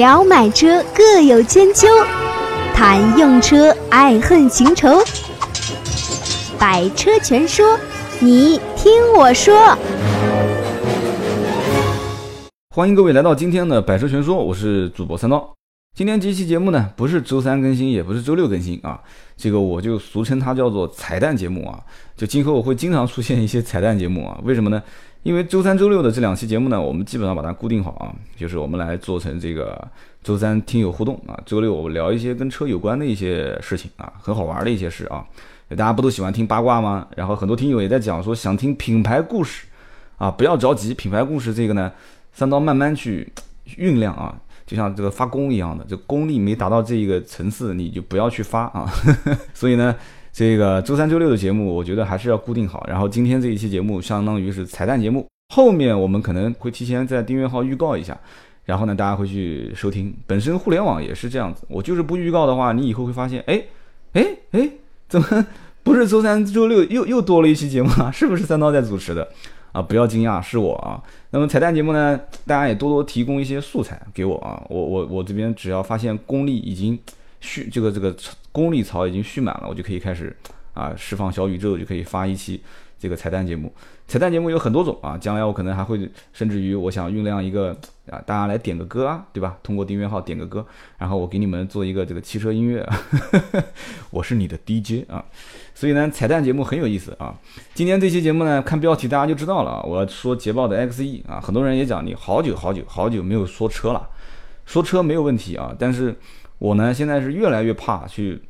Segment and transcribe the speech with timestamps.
[0.00, 1.86] 聊买车各有千秋，
[2.74, 4.88] 谈用车爱恨情仇。
[6.58, 7.78] 百车全说，
[8.18, 9.76] 你听我说。
[12.74, 15.54] 欢迎各位来到今天的百车全说，我是主播三刀。
[15.94, 18.98] 今天这期节目呢，不是周三更新，也不是周六更新啊，
[19.36, 21.78] 这个我就俗称它叫做彩蛋节目啊。
[22.16, 24.82] 就今后我会经常出现一些彩蛋节目啊，为什么呢？
[25.22, 29.86] 因为周三、周六的这两期节目呢，我们基本上把它固定好啊，就是我们来做成这个
[30.22, 35.24] 周三听友互动啊，周六我们聊一些跟车有关的一些事情啊，很好玩的一些事啊。
[35.70, 37.06] 大家不都喜欢听八卦吗？
[37.16, 39.66] 然后很多听友也在讲说想听品牌故事
[40.16, 41.92] 啊，不要着急，品牌故事这个呢，
[42.32, 43.30] 三刀慢慢去
[43.76, 44.34] 酝酿啊。
[44.66, 48.88] 就像这个发功一样的，这功力没达到这一个层次，你就不要去发啊。
[49.52, 49.94] 所以呢，
[50.32, 52.84] 这个周三、周六的节目，我觉得还是要固定好。
[52.88, 58.18] 然后今天这一期节目，相当于是彩蛋节目，后面我们可能会提前在订阅号预告一下，
[58.64, 60.14] 然后呢，大家会去收听。
[60.26, 63.62] 本身互联网也是这样子，我就是不预告的话，你以后会发现，哎，
[64.12, 64.70] 哎，哎，
[65.08, 65.46] 怎么
[65.82, 68.10] 不是周三、周六又又多了一期节目啊？
[68.12, 69.28] 是不是三刀在主持的？
[69.72, 71.00] 啊，不要惊讶，是我啊。
[71.30, 74.60] 那么彩蛋节目呢，大家也多多提供一些素材给我啊。
[74.68, 76.98] 我我我这边只要发现功力已经
[77.40, 78.12] 蓄这个这个
[78.52, 80.36] 功力槽已经蓄满了，我就可以开始
[80.74, 82.62] 啊释放小宇宙，就可以发一期
[82.98, 83.72] 这个彩蛋节目。
[84.08, 87.70] 彩蛋节目有很多种啊，将来我可能还会甚至于我想酝酿一个
[88.10, 89.56] 啊，大家来点个歌啊，对吧？
[89.62, 90.66] 通过订阅号点个歌，
[90.98, 92.84] 然后我给你们做一个这个汽车音乐，
[94.10, 95.24] 我是你的 DJ 啊。
[95.76, 97.32] 所以呢，彩蛋节目很有意思啊。
[97.72, 99.82] 今天这期节目呢，看标题大家就知道了啊。
[99.84, 104.08] 我说捷豹的 XE 啊，很多人也讲你好久好久好久没有说车了，
[104.66, 105.72] 说车没有问题啊。
[105.78, 106.16] 但是
[106.60, 108.40] 我呢，现在是越来越怕去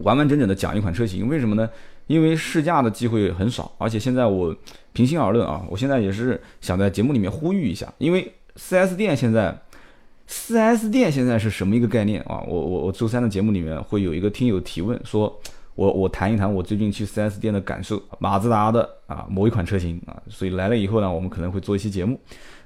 [0.00, 1.70] 完完整整的讲一款车型，为什么呢？
[2.08, 4.54] 因为试驾的机会很少，而且现在我
[4.92, 9.56] 平心而论啊，我现在也是想在节目里面呼吁一下，因为 4S 店现在
[10.28, 12.42] ，4S 店现在是什么一个概念啊？
[12.48, 15.38] 我我我周三的节目里面会有一个听友提问，说
[15.74, 22.18] 我我谈一谈我最近去 4S 店的感受，马自达的啊某一款车型啊，所以来了以后呢，我们可能会做一期节目。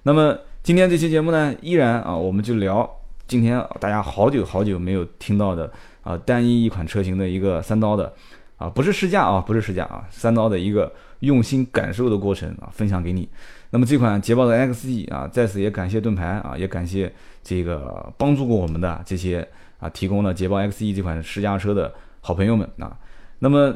[0.04, 2.88] 那么今天这期节目呢，依然啊，我们就聊
[3.32, 5.72] 今天大家好久好久没有听到的
[6.02, 8.12] 啊单一一款车型的一个三刀的。
[8.58, 13.26] 啊，不是试驾啊，不是试驾啊，三刀的一个用心感受的过程啊，分享给你。
[13.70, 17.10] 那么这款捷豹的 XE 啊，在此也感谢盾牌啊，也感谢
[17.42, 19.48] 这个帮助过我们的这些
[19.80, 22.94] 啊，提供了捷豹 XE 这款试驾车的好朋友们啊。
[23.38, 23.74] 那么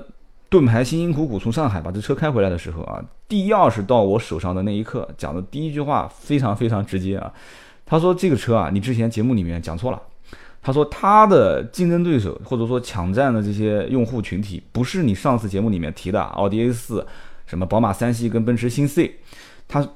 [0.51, 7.33] 盾牌辛辛苦苦从上海把这车开回来的时候啊，第一钥匙到我手上的那一刻，讲的第一句话非常非常直接啊，
[7.87, 10.03] 他说这个车啊，你之前节目里面讲错了。
[10.61, 17.07] 他说他的竞争对手或者说抢占的这些用户群体，不是你上次节目里面提的奥迪 A 四、
[17.47, 19.15] 什么宝马三系跟奔驰新 C，
[19.69, 19.89] 他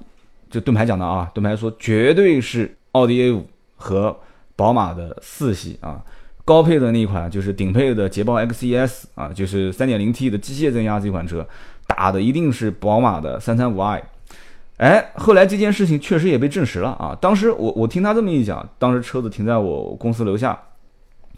[0.49, 4.17] 就盾牌讲的啊，盾牌说绝对是奥迪 A 五和
[4.55, 6.01] 宝马的四系啊，
[6.45, 11.45] 高配的那一款就是顶配的捷豹 XES 啊，就是 3.0T 的机械增压这款车，
[11.89, 14.01] 打的一定是宝马的 335i。
[14.81, 17.15] 哎，后来这件事情确实也被证实了啊！
[17.21, 20.59] 当时我我听他这么一讲，当时车子停在我公司楼下，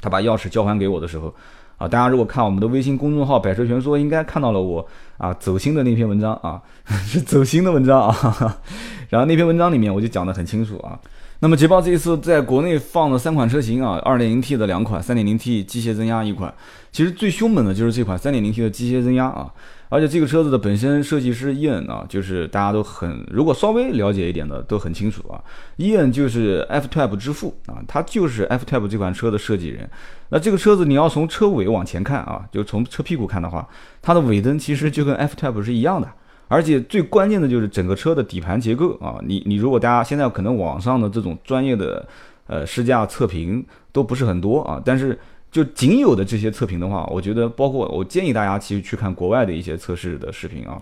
[0.01, 1.35] 他把钥匙交还给我的时候，
[1.77, 4.87] 啊，大家如果看我们的微信公众号“百车全说”，应该看到了我
[5.19, 8.61] 啊走心的那篇文章啊， 是走心的文章啊。
[9.11, 10.97] 然后那篇文章里面我就讲得很清楚啊。
[11.41, 16.55] 那么捷豹这一次在国内放了三款车型啊，2.0T 的两款，3.0T 机械增压一款。
[16.93, 19.53] 其实最凶猛的就是这款 3.0T 的机械增压啊。
[19.93, 25.37] 而且这个车子的本身设计师伊恩啊，就是大家都很如果稍微了解一点的都很清楚啊，
[25.77, 29.87] 伊恩就是 F-Type 之父啊，他就是 F-Type 这款车的设计人。
[30.31, 33.69] 那这个车子你要从车尾往前看啊，就从车屁股看的话，
[34.01, 36.09] 它的尾灯其实就跟 F-Type 是一样的。
[36.49, 42.09] 而且最关键的就是整个车的底盘结构啊，你你如果大家现在可能网上的这种专业的
[42.47, 45.19] 呃试驾测评都不是很多啊，但是。
[45.53, 50.81] 就仅有的这些测评的话，我觉得包括我建议大家其实去看国外的一些测试的视频啊，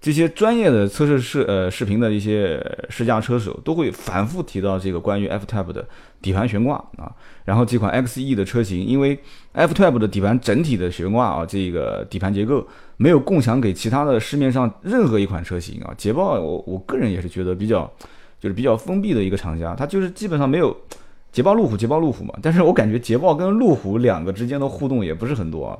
[0.00, 5.86] 这些专业的测试视呃视频的一些试驾车手都会反复提到这个关于 F-Type 的
[6.22, 7.12] 底盘悬挂啊，
[7.44, 9.18] 然后这款 XE 的车型，因为
[9.52, 12.66] F-Type 的底盘整体的悬挂啊，这个底盘结构
[12.96, 17.92] 没有共享给其他的市面上任何一款车型啊，捷豹我我个人也是觉得比较
[18.40, 20.74] 就是比较封闭的一个厂家，它就是基本上没有。
[21.32, 25.78] 捷豹路虎，捷豹路虎嘛，但是我感觉捷豹跟路虎两个之间的互动也不是很多啊，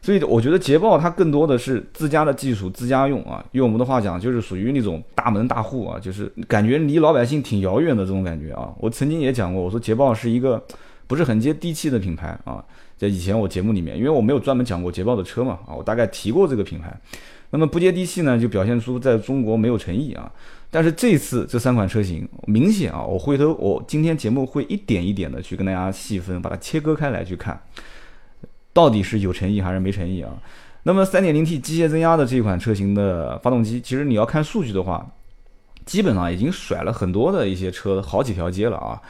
[0.00, 8.72] 所以我觉得捷豹它更多的是自家的技术自家用啊，用我们的话讲就是属于那种大门大户啊，就是感觉离老百姓挺遥远的这种感觉啊。
[8.78, 10.62] 我曾经也讲过，我说捷豹是一个
[11.06, 12.64] 不是很接地气的品牌啊，
[12.96, 16.96] 在以前我节目里面，因为我没有专门讲过捷豹的车嘛啊，我大概提过这个品牌。
[17.52, 20.32] 那么不接地气呢，就表现出在中国没有诚意啊。
[20.70, 27.62] 但是这次这三款车型明显啊，我回头我今天节目会一点一点的去跟大家细分，把它切割开来去看，
[28.72, 30.32] 到底是有诚意还是没诚意啊？
[30.84, 35.06] 那么 3.0T 机械增压的这款车型的发动机，其实你要看数据的话，
[35.84, 39.00] 基本上已经甩了很多的一些车好几条街了啊。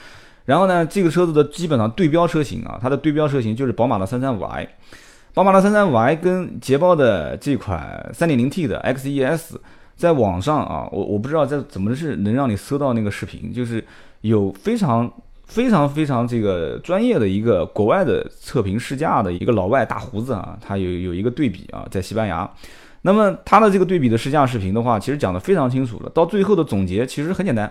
[0.45, 4.67] 然后呢，这个车子的基本上对标车型啊，它的对标车型就是宝马的 335i，
[5.34, 9.56] 宝马的 335i 跟捷豹的这款 3.0T 的 XES。
[9.94, 13.84] 在网上啊，我我不知道在怎么是能让你搜到那个视频，就是
[14.23, 15.08] 有非常
[15.46, 22.50] 非常非常这个专业的一个国外的测评试驾的一个老外大胡子啊，他有有一个对比啊，在西班牙，
[23.02, 27.70] 那么他的这个对比的试驾视频的话，其实讲的非常清楚了，到最后的总结其实很简单，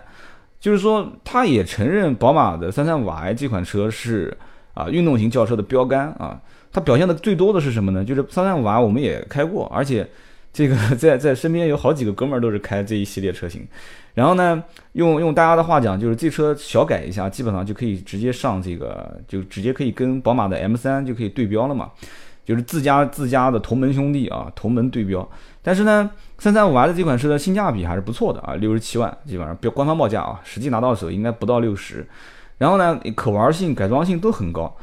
[0.57, 4.37] 就是说他也承认宝马的 335i 这款车是
[4.73, 6.39] 啊运动型轿车的标杆啊，
[6.71, 8.03] 它表现的最多的是什么呢？
[8.03, 10.07] 就是 335i 我们也开过，而且。
[10.53, 13.65] 这个 在在身边有好几个哥们儿都是开这一系列车型，
[14.13, 21.91] 然后呢，用用大家的话讲，就是这车小改一下，基本上就可以直接上这个，就直接可以跟宝马的 M3 就可以对标了嘛，
[22.43, 25.25] 就是自家自家的同门兄弟啊，同门对标。
[25.61, 32.05] 但是呢，335i 的这款车的性价比还是不错的啊，六十七万基本上标官方报价啊，实际拿到手应该不到六十。
[32.57, 34.75] 然后呢，可玩性、改装性都很高。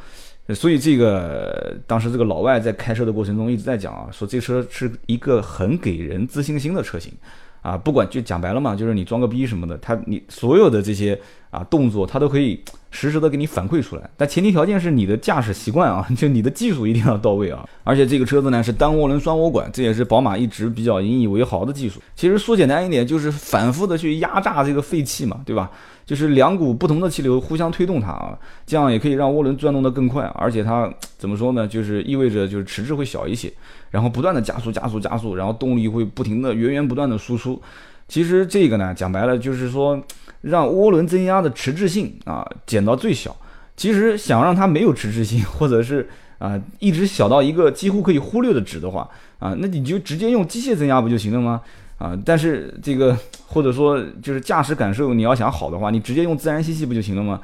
[0.55, 7.13] 所以这个当时这个老外在开车的过程中一直在讲啊，说这车是一个很给人自信心的车型，
[7.61, 12.59] 啊，不管就讲白了嘛，就是你装个逼什么的，它你所有的这些啊动作，它都可以
[12.91, 14.09] 实时的给你反馈出来。
[14.17, 17.69] 但前提条件是你的驾驶习惯啊， 就你的技术一定要到位啊。
[17.85, 22.01] 而且这个车子呢是单涡轮双涡管，这也是宝马一直比较引以为豪的技术。
[22.17, 25.71] 其实说简单一点，就是反复的去压榨这个废气嘛，对吧？
[26.09, 31.69] 就是两股不同的气流互相推动它啊，这样也可以让涡轮转动的更快，而且它怎么说呢？
[31.69, 33.53] 就是意味着就是迟滞会小一些，
[33.91, 37.61] 然后不断的加速加速加速，然后动力会不停的源源不断的输出。
[38.09, 40.03] 其实这个呢，讲白了就是说
[40.41, 43.37] 让涡轮增压的迟滞性啊减到最小。
[43.77, 46.09] 其实想让它没有迟滞性，或者是
[46.39, 49.07] 啊一直小到一个几乎可以忽略的值的话
[49.39, 51.61] 啊，那你就直接用机械增压不就行了吗？
[51.99, 53.17] 啊，但是这个
[53.47, 57.41] 或者说就是驾驶感受，你要想好的话，你直接用自然吸气不就行了吗？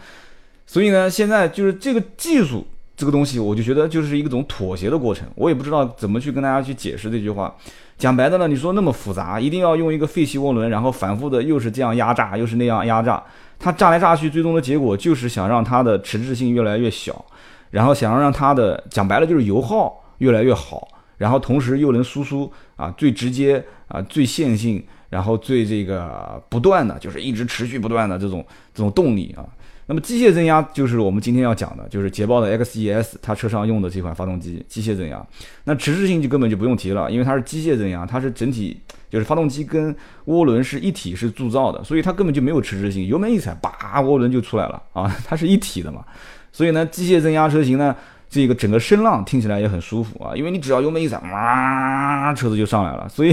[0.66, 2.66] 所以呢，现在就是这个技术
[2.96, 5.26] 这个东西，我就觉得就是一种妥协的过程。
[5.34, 7.54] 我也不知道怎么去跟大家去解释这句话。
[7.98, 13.22] 讲白的呢，你说那么复杂，一定要用一个废气涡轮，然后反复的又是这样压榨，又是那样压榨，
[13.58, 17.24] 它榨来榨去，最终的结果就是想让它的迟滞性越来越小，
[17.70, 20.88] 然后想要让它的讲白了就是油耗越来越好。
[21.16, 29.44] 然后同时又能输出啊最直接啊最线性，然后最这个不断的就是一直持续不断的这种这种动力啊。
[29.86, 35.22] 那么机械增压就是我们今天要讲的，就是捷豹的 XES 它车上用的这款发动机机械增压。
[35.64, 38.80] 那迟滞性就根本就不用提了，因为它是机械增压，它是整体
[39.10, 39.94] 就是发动机跟
[40.28, 46.02] 涡轮是一体是铸造的，所以它根本就没有迟滞性，油门一踩，叭涡轮就出来了啊，它是一体的嘛。
[46.50, 47.94] 所以呢，机械增压车型呢。
[48.34, 53.32] 这个整个声浪听起来也很舒服啊，因为你只要油门一踩，哇，车子就上来了，所以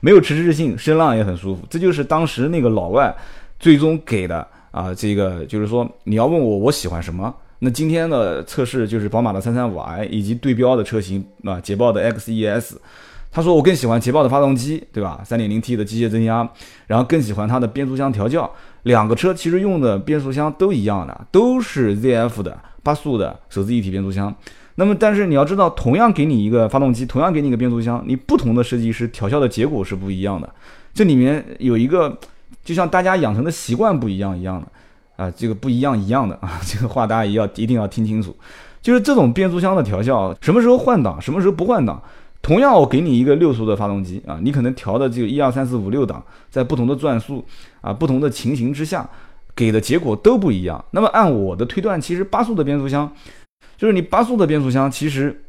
[0.00, 1.62] 没有迟滞性，声浪也很舒服。
[1.68, 3.14] 这就是当时那个老外
[3.60, 12.76] 最终给的啊，这个就是说你要问我我喜欢什么，那今天的测试就是宝马的 335i 以及对标的车型啊，捷豹的 XES。
[13.30, 16.48] 他说我更喜欢捷豹的发动机，对吧？3.0T 的机械增压，
[16.86, 18.50] 然后更喜欢它的变速箱调教。
[18.84, 22.58] 两个车其实用的变速箱都一样的，都是 ZF 的。
[22.80, 24.34] 八速的手自一体变速箱，
[24.76, 30.48] 那么但是你要知道，同样给你一个发动机，同样给你一个变速箱，你不同的设计师调校的结果是不一样的。
[30.94, 32.16] 这里面有一个，
[32.64, 38.34] 就像大家养成的习惯不一样一样的啊，这个不一样一样的啊，这个话大家也要一定要听清楚。
[38.80, 42.02] 就是这种变速箱的调校，什么时候换挡，什么时候不换挡，
[42.42, 47.44] 同样我给你一个六速的发动机啊，你可能调的这个一二三四五六档，在不同的转速
[47.80, 49.08] 啊，不同的情形之下。
[49.56, 50.84] 给的结果都不一样。
[50.92, 53.12] 那么按我的推断，其实八速的变速箱，
[53.76, 55.42] 就是你八速的变速箱，其实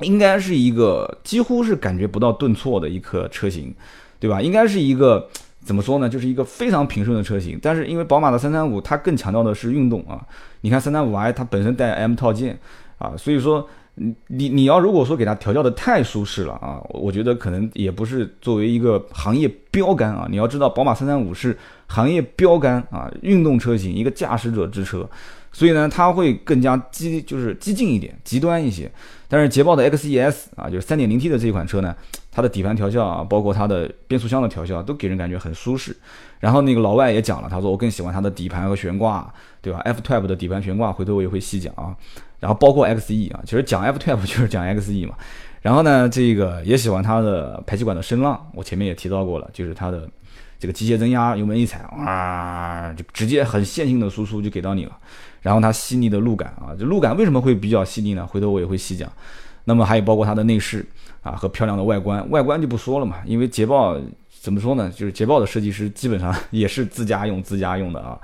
[0.00, 3.74] 应该是一个几乎是感觉不到顿挫的一颗车型，
[4.18, 4.40] 对吧？
[4.40, 5.28] 应该是一个
[5.62, 6.08] 怎么说呢？
[6.08, 7.58] 就是一个非常平顺的车型。
[7.60, 10.26] 但是因为宝马的三三五，它更强调的是运动啊。
[10.62, 12.58] 你看三三五 i 它本身带 M 套件
[12.96, 20.26] 啊，所以说你你你要如果说给它调教的太舒适了啊，我觉得可能也不是作为一个行业标杆啊。
[20.30, 21.56] 你要知道，宝马三三五是。
[21.86, 25.08] 行业标杆啊，运动车型，一个驾驶者之车，
[25.52, 28.90] 所以呢，它会更加激，就是激进一点，极端一些。
[29.28, 31.94] 但是捷豹的 XES 啊，就是 3.0T 的这一款车呢，
[32.32, 35.94] 它的底盘调校啊，包括它的变速箱的调教，都给人感觉很舒适。
[36.40, 41.94] 然后那个老外也讲了，他说我更喜欢它的底盘和悬挂，对吧？F-Type 的底盘悬挂，回头我也会细讲啊。
[42.44, 45.14] 然后包括 XE 啊，其实讲 F-Type 就是讲 XE 嘛。
[45.62, 50.06] 然后呢，这个也喜欢它的排气管的声浪，我前面也提到过了，就是它的
[50.58, 54.92] 这个机械增压，油门一踩，哇，就直接很线性的输出就给到你了。
[55.40, 58.26] 然后它细腻的路感啊，这路感为什么会比较细腻呢？
[58.26, 59.10] 回头我也会细讲。
[59.64, 60.84] 那么还有包括它的内饰
[61.22, 63.98] 啊和漂亮的外观，外观就不说了嘛，因为捷豹
[64.42, 64.92] 怎么说呢？
[64.94, 68.20] 就是捷豹的设计师基本上 也是自家用自家用的啊，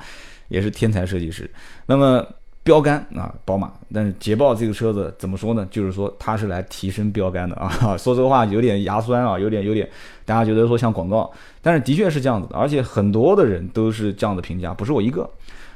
[0.49, 1.51] 也是天才设计师。
[1.87, 2.23] 那么。
[2.63, 5.67] 标杆啊，宝马，但是捷豹这个车子怎么说呢？
[5.71, 7.69] 就是说它是来提升标杆的啊。
[7.97, 9.89] 说这个话有点牙酸啊，有点有点，
[10.27, 11.31] 大家觉得说像广告，
[11.63, 15.29] 但是的确是这样子的，而且很多的人都是这样的评价，不是我一个。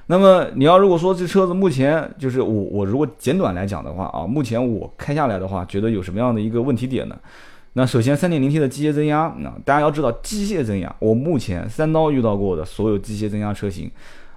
[0.06, 7.16] 那么你要如果说这车子目前就是我我如果简短来讲的话啊，目前我开下来的话，觉得有什么样的一个问题点呢？
[7.72, 13.90] 那首先三点零 T 的机械增压，那大家要知道机械增压，我目前三刀遇到过的所有机械增压车型。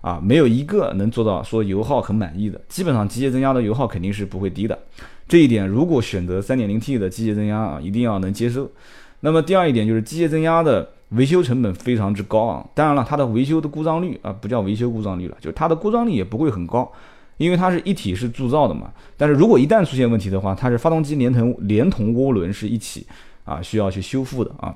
[0.07, 4.79] 啊，没有一个能做到说油耗很满意的，基本上机械增压的油耗肯定是不会低的。
[5.27, 8.71] 这一点如果选择 3.0T 的机械增压啊，一定要能接受。
[9.19, 16.89] 那么第二一点就是机械增压的维修成本非常之高啊，当然了，它的维修的故障率啊，不叫维修故障率了，就是它的故障率也不会很高，
[17.35, 18.89] 因为它是一体式铸造的嘛。
[19.17, 23.05] 但是如果一旦出现问题的话，它是发动机连同连同涡轮是一起
[23.43, 24.73] 啊需要去修复的啊。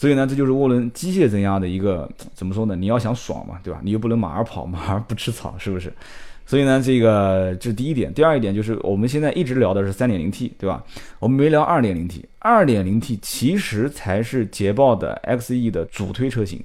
[0.00, 2.74] 所以呢，这就是涡轮机械增压的一个 怎么说呢？
[2.74, 3.80] 你要想爽嘛，对吧？
[3.82, 5.92] 你又不能马儿跑，马儿不吃草，是不是？
[6.46, 8.10] 所以呢，这个这是第一点。
[8.14, 10.82] 第二一点就是我们现在一直聊的是三点零 T，对吧？
[11.18, 12.24] 我们没聊二点零 T。
[12.38, 16.64] 二点零 T 其实才是捷豹的 XE 的主推车型。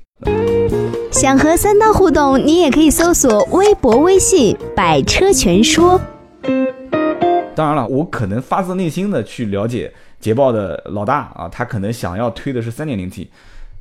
[1.11, 5.99] 想和三刀互动，你也可以搜索微博、微信“百车全说”。
[7.53, 9.91] 当然了，我可能发自内心的去了解。
[10.25, 13.29] 捷豹的老大啊，他可能想要推的是三点零 T，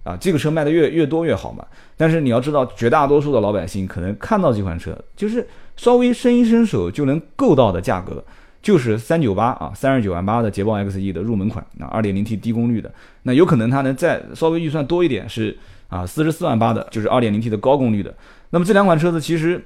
[0.03, 1.65] 啊，这个车卖的越越多越好嘛。
[1.97, 8.23] 但是你要知道，绝大多数的老百姓可能看到这款车，就是稍微伸一伸手就能够到的价格，
[8.61, 12.93] 就是三九八啊，三十九万八的捷豹 XE 的入门款，啊，二点零 T 低功率的。
[13.23, 15.57] 那有可能他能再稍微预算多一点，是
[15.89, 18.15] 啊，四十四万八的，就是二点零 T 的高功率的。
[18.51, 19.65] 那么这两款车子其实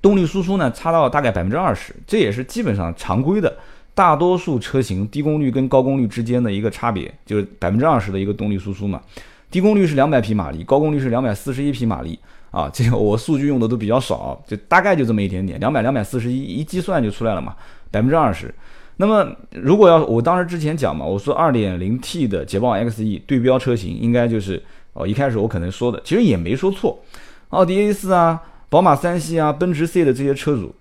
[0.00, 3.56] 动力输出呢，差到大概百分之二十，这也是基本上常规的。
[3.96, 9.00] 大多数车型低功率跟高功率之间的一个差别，就是百分之二十的一个动力输出嘛。
[9.50, 12.18] 低功率是两百匹马力，高功率是两百四十一匹马力
[12.50, 12.68] 啊。
[12.70, 17.56] 这个我数据用的都比较少，就大概就这么一点点，两百两百四十一，一计算就出来了嘛，
[17.90, 18.54] 百分之二十。
[18.98, 24.62] 那么如果要我当时之前讲嘛，我说二点零 T 的捷豹 XE 对标车型应该就是
[24.92, 27.02] 哦，一开始我可能说的其实也没说错，
[27.48, 30.74] 奥迪 A 四啊，宝马三系啊，奔驰 C 的这些车主。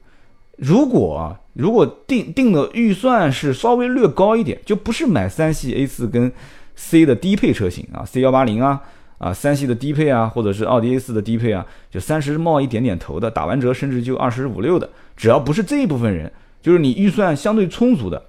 [0.58, 6.32] 如果啊如果定定的预算是稍微略高一点，就不是买三系 A 四跟
[6.76, 8.82] C 的低配车型啊，C 幺八零啊，
[9.18, 16.30] 啊三系的低配啊，或者是奥迪 A 四的低配啊，就三十冒一点点头的，打完折甚至就二十五六的，只要不是这一部分人，
[16.62, 18.22] 就是你预算相对充足的，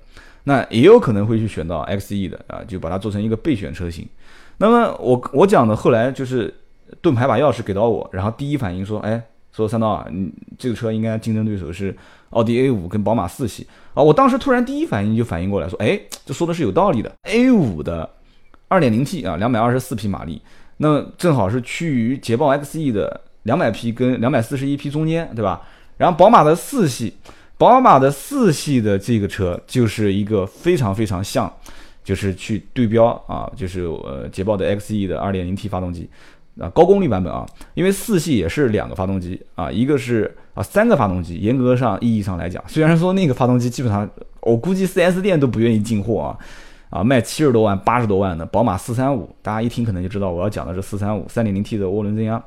[0.44, 4.06] 那也有可能会去选到 XE 的啊，就把它做成一个备选车型。
[4.58, 6.54] 那么我我讲的后来就是
[7.00, 9.20] 盾牌把钥匙给到我，然后第一反应说，哎。
[9.56, 11.96] 说三刀啊，你这个车应该竞争对手是
[12.30, 14.02] 奥迪 A 五跟宝马四系啊！
[14.02, 17.10] 我当时突然第一反应就反应过来，说，哎，这说的是有道理的。
[17.22, 18.06] A 五的
[18.68, 20.42] 二点零 T 啊，两百二十四匹马力，
[20.76, 25.62] 那正好是趋于捷豹 XE 的两百匹跟两百四十一匹中间，对吧？
[25.96, 27.14] 然后宝马的四系，
[27.56, 31.50] 宝马的四系的这个车就是一个非常非常像，
[32.04, 36.10] 就是去对标啊，就是呃捷豹的 XE 的二点零 T 发动机。
[36.58, 37.44] 啊，高功率版本啊，
[37.74, 44.08] 因为四系也是两个发动机啊，一个是啊三个发动机，严格上意义上来讲，虽然说那个发动机基本上
[44.40, 46.38] 我估计 4S 店都不愿意进货啊，
[46.88, 52.42] 啊卖七十多万、八十多万的宝马四三五，大家一听可能就知道我要讲的是四三五三点零 T 的涡轮增压。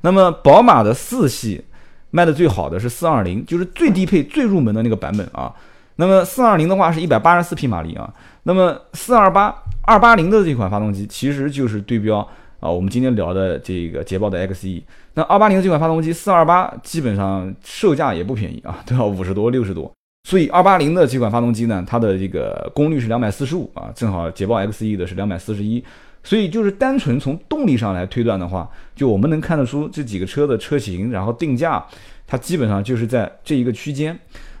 [0.00, 1.64] 那么宝马的四系
[2.10, 5.54] 卖的最好的是四二零，就是最低配、最入门的那个版本啊。
[5.94, 12.28] 那么四二零的话是一百八十四匹马力啊，那么四二八二八零的这款发动机其实就是对标。
[12.64, 14.80] 啊，我们今天聊的这个捷豹的 XE，
[15.12, 19.92] 那二八零这款发动机四二八基本上售价也不便宜啊，都要五十多六十多。
[20.26, 25.84] 所以二八零的这款发动机呢，它的这个功率是两百四十五啊，正好捷豹 XE 的是两百四十一。
[26.22, 28.66] 所以就是单纯从动力上来推断的话，
[28.96, 31.84] 就我们能看得出这几个车的车型，然后定价，
[32.26, 34.18] 它基本上就是在这一个区间。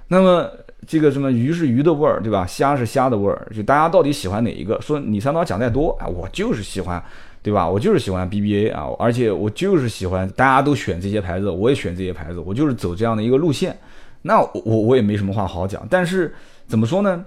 [0.08, 0.46] 那么
[0.86, 2.44] 这个什么鱼是鱼的味儿，对吧？
[2.44, 4.78] 虾是虾的味儿，就大家到底喜欢哪一个？
[4.82, 7.02] 说你三刀讲再多啊，我就是喜欢。
[7.44, 7.68] 对吧？
[7.68, 13.78] 我就是喜欢 BBA 啊，而且我就是喜欢大家都选这些牌子，我也选这些牌子，我就是走这样的一个路线。
[14.22, 15.86] 那我我也没什么话好讲。
[15.90, 16.34] 但是
[16.66, 17.22] 怎么说呢？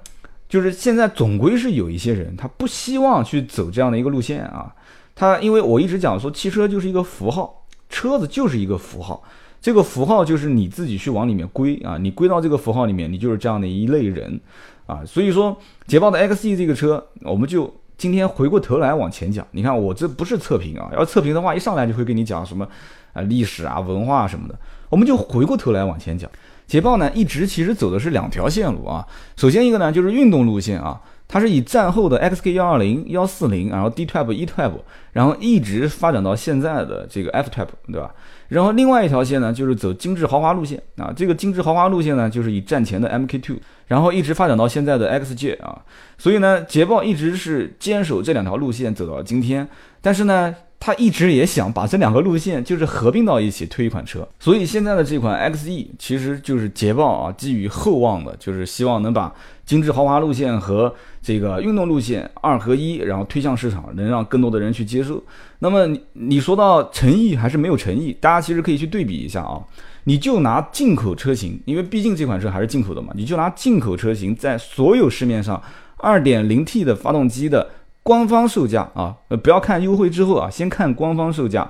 [0.50, 4.74] 就是现在总归是有一些人他不希望去走这样的一个路线啊。
[5.14, 9.24] 他因为我一直讲说汽车就是一个符号，车子就是一个符号。
[9.62, 14.40] 这个符号就是你自己去往里面归啊，你归到这个符号里面，你就是这样的一类人
[14.86, 15.04] 啊。
[15.06, 15.56] 所以说，
[15.86, 19.46] 捷豹的 XE 这个车，我们就今天回过头来往前讲。
[19.52, 22.68] 你看，我这不是测评啊，要测评的话，一上来就会跟你讲什么
[23.14, 24.56] 啊历史啊文化什么的。
[24.90, 26.30] 我们就回过头来往前讲，
[26.68, 29.06] 捷豹呢一直其实走的是两条线路啊。
[29.36, 31.02] 首先一个呢就是运动路线啊。
[31.30, 34.72] 它是以战后的 XK 幺二零、幺四零，然后 D Type、E Type，
[35.12, 38.16] 然后一直发展到现在的这个 F Type，对吧？
[38.48, 41.12] 然后另外一条线呢，就是走精致豪华路线啊。
[41.14, 43.58] 这个精致豪华路线呢，就是以战前的 MK Two，
[43.88, 45.84] 然后一直发展到现在的 XJ 啊。
[46.18, 49.68] 所以呢，捷豹一直是坚守这两条路线走到今天。
[50.02, 54.28] 但是呢，他一直也想把这两个路线就是合并到一起推一款车。
[54.40, 59.34] 所以现在的这款 XE 其实就是捷豹啊，寄予厚望的，就是希望能把
[59.66, 65.22] 精致豪华路线和这个运动路线二合一，然后推向市场，能让更多的人去接受。
[65.60, 68.16] 那么你你说到诚意还是没有诚意？
[68.22, 69.60] 大家其实可以去对比一下啊。
[70.06, 75.62] 你就拿进口车型，因为毕竟这款车还是进口的嘛，你就拿进口车型在所有市面上
[75.98, 77.70] 二点零 T 的发动机的
[78.08, 81.70] 官方售价啊，呃不要看优惠之后啊，先看官方售价，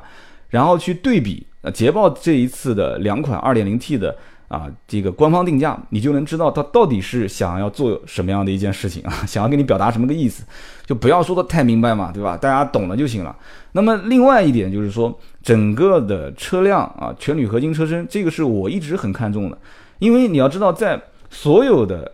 [0.50, 4.16] 然后去对比呃捷豹这一次的两款二点零 T 的。
[4.48, 10.46] 啊，这个官方定价，你就能知道它到底是想要做什么样的一件事情啊， 想要跟你表达什么个意思，
[10.86, 12.38] 就不要说的太明白嘛，对吧？
[12.38, 13.36] 大家懂了就行了。
[13.74, 15.14] 那么另外一点就是说，
[15.44, 19.58] 整个的车辆啊，全铝合金车身，这个是我一直很看重的，
[20.00, 20.98] 因为你要知道，在
[21.30, 22.10] 所有的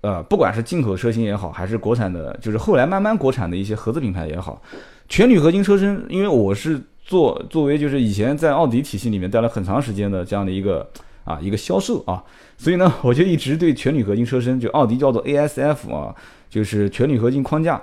[0.00, 4.60] 呃，不管是进口车型也好，还是国产的，就是后来慢慢国产的一些合资品牌也好，
[5.08, 10.88] 全铝合金车身，因为我是做作为就是以前在奥迪体系里面待了很长时间的这样的一个。
[11.24, 12.24] 啊，一个销售啊，
[12.56, 16.14] 所以呢，我就一直对全铝合金车身，就奥迪叫做 ASF 啊，
[16.48, 17.78] 就是全铝合金框架，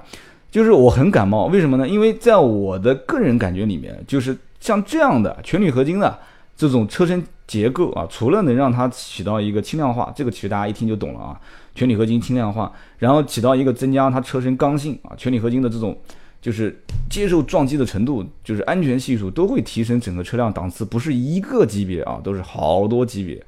[0.49, 1.45] 就是我很感冒。
[1.45, 1.87] 为什么呢？
[1.87, 6.17] 因为在我的个人感觉里面，就是像这样的全铝合金的
[6.57, 11.39] 这种车身结构啊，除了能让它起到一个轻量化，这个其实大家一听就懂了啊，
[11.75, 15.95] 全铝合金轻量化，然后起到一个增加它车身刚性啊，全铝合金的这种。
[16.41, 16.79] 就是
[17.09, 23.43] 接受撞击的程度，就是安全系数都会提升整个车辆档次，不是一个级别啊，都是好多级别。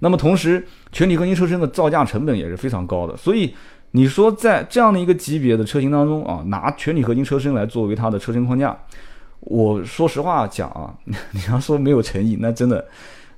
[0.00, 3.54] 那么同时，全铝合金车身的造价成本也是非常高的，所以
[3.92, 8.76] 你说在这样的一个级别的车型当中啊，拿全铝合金车身来作为它的车身框架，
[9.40, 10.92] 我说实话讲啊，
[11.32, 12.86] 你要说没有诚意，那真的，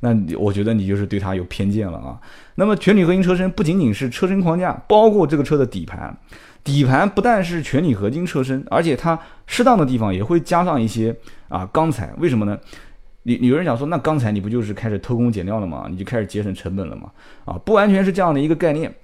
[0.00, 2.18] 那我觉得你就是对它有偏见了啊。
[2.56, 6.16] 那么全铝合金车身不仅仅是车身框架，包括这个车的底盘。
[6.62, 11.14] 底盘不但是全铝合金车身，而且它适当的地方也会加上一些
[11.48, 12.12] 啊钢材。
[12.18, 12.58] 为什么呢？
[13.24, 15.86] 你有人讲说，那钢材你不就是开始偷工减料了吗？
[15.90, 17.10] 你就开始节省成本了吗？
[17.44, 18.94] 啊，不完全是这样的一个概念。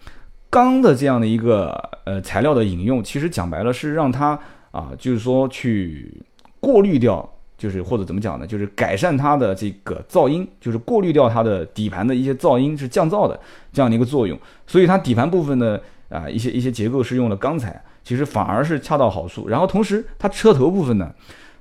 [0.48, 1.70] 钢的这样的一个
[2.04, 4.38] 呃材料的引用，其实讲白了是让它
[4.70, 6.22] 啊，就是说去
[6.60, 7.30] 过滤掉，
[7.60, 8.46] 就是或者怎么讲呢？
[8.46, 13.38] 就是改善它的这个噪音，就是过滤掉它的底盘的一些噪音，是降噪的
[13.72, 14.36] 这样的一个作用。
[14.66, 15.78] 所以它底盘部分呢。
[16.10, 19.48] 啊，一些一些结构是用了钢材，其实反而是恰到好处。
[19.48, 21.08] 然后同时，它车头部分呢，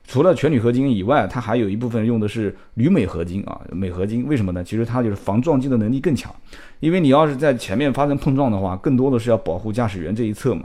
[0.07, 4.63] 除了全铝合金以外，它还有一部分用的是铝镁合金啊，镁合金为什么呢？
[4.63, 6.33] 其实它就是防撞击的能力更强，
[6.79, 10.63] 因为你要是在前面发生碰撞的话，更多的是要保护驾驶员这一侧嘛。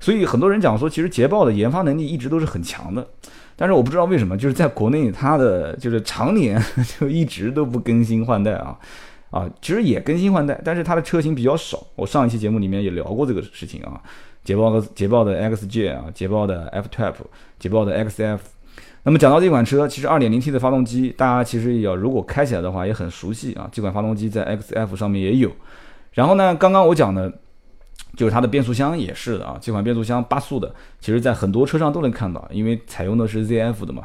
[0.00, 3.06] 所以很多人讲说，其实捷豹的研发能力一直都是很强的，
[3.56, 6.62] 但是我不知道为什么，就是在国内它的就是常年
[7.00, 8.78] 就一直都不更新换代啊。
[9.30, 11.84] 啊，其实也更新换代，但是它的车型比较少。
[11.96, 14.00] 我上一期节目里面也聊过这个事情啊。
[14.44, 17.14] 捷豹的捷豹的 XJ 啊，捷豹的 F Type，
[17.58, 18.38] 捷豹的 XF。
[19.02, 23.68] 那么讲到这款车，其实 2.0T 的发动机，大家其实要如果开起来的话也很熟悉啊。
[23.72, 25.50] 这款发动机在 XF 上面也有。
[26.12, 27.30] 然后呢，刚刚我讲的，
[28.16, 29.56] 就是它的变速箱也是的啊。
[29.60, 34.02] 这款变速箱八速的，其实在很多车上都能看到，因为采用的是 ZF 的嘛。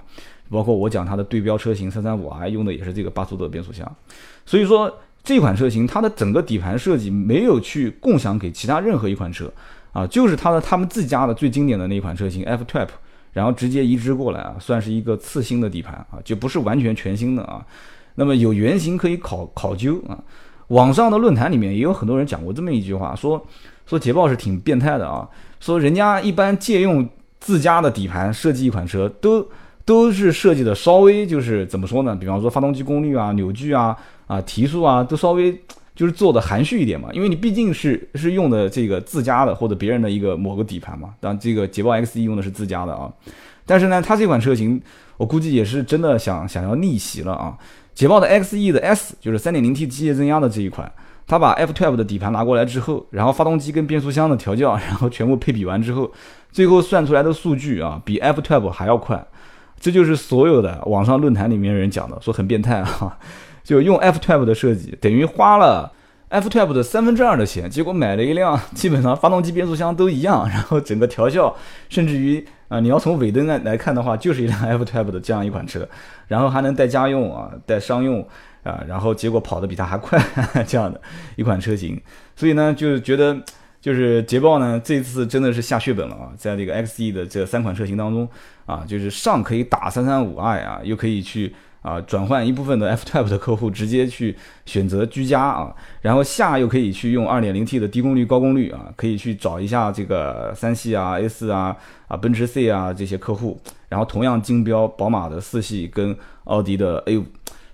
[0.50, 3.91] 包括我讲它的对标车型三三五 i 用的也是这个八速的变速箱，
[4.45, 4.93] 所以说。
[5.24, 9.54] 这款车型它的整个底盘设计没有去共享给其他任何一款车
[9.93, 12.88] 啊，就是它的他们自家的最经典的那款车型 F Type，
[13.32, 17.63] 然后直接移植过来啊，算是一个次新的底盘啊，就不是完全全新的啊。
[18.15, 20.17] 那么有原型可以考考究啊。
[20.69, 23.45] 网上的论坛里面也有很多人讲过这么一句话，说
[23.91, 25.27] 说捷豹是挺变态的啊，
[25.60, 27.06] 说人家一般借用
[27.41, 29.45] 自家的底盘设计一款车，都
[29.84, 32.15] 都是设计的稍微就是怎么说呢？
[32.15, 33.97] 比方说发动机功率啊、扭矩啊。
[34.27, 35.54] 啊，提速啊，都稍微
[35.93, 41.10] 就是做的含蓄一点嘛，因为你毕竟是是用的这个自家的或者别人的一个某个底盘嘛。
[41.19, 43.12] 当然，这个捷豹 XE 用的是自家的啊，
[43.65, 44.82] 但是呢，它这款车型
[45.17, 47.58] 我估计也是真的想想要逆袭了啊。
[47.93, 50.89] 捷豹的 XE 的 S 就是 3.0T 机械增压的这一款，
[51.27, 56.12] 他把 F Type 的底盘拿过来之后，然后发动机跟变速箱的调教， 然后全部配比完之后，
[56.51, 59.25] 最后算出来的数据啊，比 F Type 还要快。
[59.79, 63.17] 这就是所有的网上论坛里面人讲的，说很变态啊。
[63.63, 65.91] 就用 F Type 的设计，等于花了
[66.29, 71.55] F Type 的三分之二的钱，结果买了一辆 基本上发动机、变速箱都一样，然后整个调校，
[71.89, 75.88] 甚至于啊，你要从尾灯来来看的话，就是一辆 F Type 的这样一款车，
[76.27, 78.27] 然后还能带家用啊，带商用
[78.63, 80.19] 啊，然后结果跑得比它还快，
[80.67, 81.00] 这样的
[81.36, 82.02] 一款车型，
[82.36, 83.41] 所以呢，就是觉得。
[83.82, 88.30] 就是捷豹呢，这次真的是下血本了啊，在这个 XE 的这三款车型当中
[88.67, 101.76] 啊，就是上可以打三三五 i 啊，又可以去啊转换一部分的 F Type 的客户直接去选择居家啊，然后下又可以去用二点零 T 的低功率高功率啊，可以去找一下这个三系啊 A 四啊
[102.08, 107.26] 啊奔驰 C 啊这些客户，然后同样竞标宝马的四系跟奥迪的 A 五。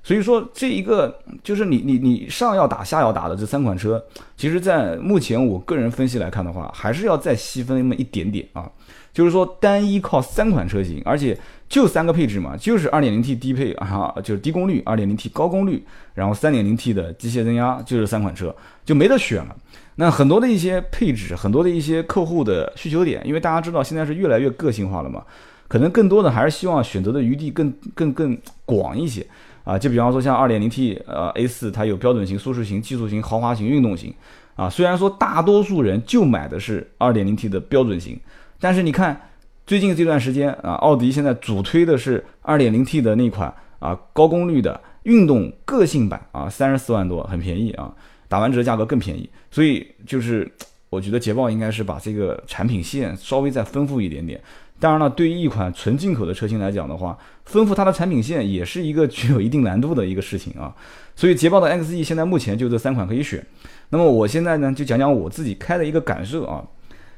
[0.08, 4.02] 所以说，这一个就是你你你上要打下要打的这三款车，
[4.38, 8.72] 其实，在目前我个人分析来看的话，还是要再细分那么一点点啊。
[9.12, 19.54] 就是说，单一靠三款车型，而且就三个配置嘛，就是 2.0T 低配啊，就是低功率；2.0T 高功率，然后 3.0T 的机械增压，就是三款车就没得选了。
[19.96, 25.22] 那很多的一些配置，很多的一些客户的需求点，因为大家知道现在是越来越个性化了嘛，
[25.68, 29.28] 可能更多的还是希望选择的余地更更更广一些。
[29.68, 34.14] 啊，就比方说像 2.0T 呃 A4，它有标准型、舒适型、技术型、豪华型、运动型。
[34.56, 38.18] 啊，虽然说大多数人就买的是 2.0T 的标准型，
[38.60, 39.30] 但是你看
[39.68, 47.94] 最近这段时间啊，奥迪现在主推的是 2.0T 的那款啊高功率的运动个性版啊，三十四万多，很便宜啊，
[48.28, 49.30] 打完折价格更便宜。
[49.52, 50.52] 所以就是
[50.90, 54.42] 我觉得捷豹应该是把这个产品线稍微再丰富一点点。
[54.80, 60.72] 当然了，对于一款纯进口的车型来讲的话，丰富它的产品线也是一个具有一定难度的一个事情啊。
[61.16, 63.44] 所以捷豹的 XE 现在目前就这三款可以选。
[63.90, 66.64] 那么我现在呢，就讲讲我自己开的一个感受啊。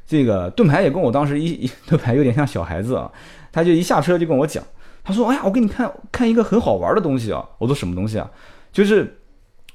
[0.05, 3.11] 这个盾牌也跟我当时一 一盾牌有点像小孩子啊，
[3.51, 4.63] 他就一下车就跟我讲，
[5.03, 8.31] 他说：“哎呀，我给你看看一个很好玩的东西啊。”我说：“什么东西啊？”
[8.71, 9.19] 就是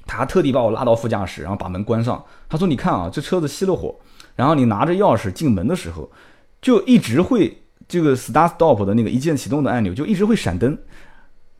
[0.07, 2.21] 他特地把我拉到副驾驶，然后把门关上。
[2.49, 3.95] 他说：“你看啊，这车子熄了火，
[4.35, 6.09] 然后你拿着钥匙进门的时候，
[6.59, 10.77] 就一直会。”这个 start stop 的那个一键启动的按钮就一直会闪灯，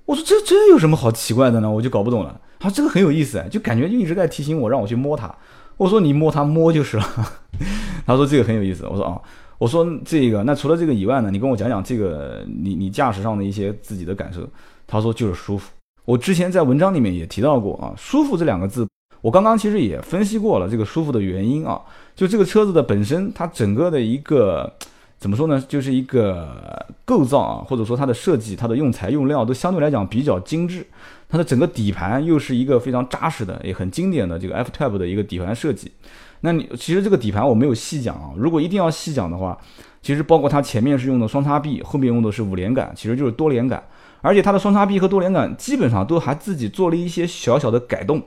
[0.05, 1.69] 我说这这有什么好奇怪的呢？
[1.69, 2.41] 我就搞不懂了。
[2.59, 5.33] 他这个很有意思，就感觉就一直在提醒我让我去摸它。
[5.77, 7.03] 我说你摸它摸就是了。
[8.07, 8.87] 他说这个很有意思。
[8.87, 9.21] 我说啊，
[9.57, 14.47] 我说这个那除了这个以外呢，你跟我讲讲这个你你驾驶上的一些自己的感受。
[14.87, 15.71] 他说就是舒服。
[16.05, 18.87] 我之前在文章里面也提到过啊，舒服这两个字，
[19.21, 21.79] 我刚刚其实也分析过了这个舒服的原因啊，
[22.15, 24.73] 就这个车子的本身它整个的一个。
[25.25, 25.59] 怎么说呢？
[25.67, 30.85] 就是一个构造啊，或者说它的设计、它的用材用料都相对来讲比较精致。
[31.27, 35.91] 它的整个底盘又是一个非常扎实的，也很经典的这个 F Type 的一个底盘设计。
[36.41, 38.33] 那你其实这个底盘我没有细讲啊。
[38.37, 39.57] 如果一定要细讲的话，
[40.03, 43.83] 其实包括它前面是用的双叉臂，后面用的是五连杆，其实就是多连杆。
[44.21, 48.21] 而且它的双叉臂和多连杆基本上都还自己做了一些小小的改动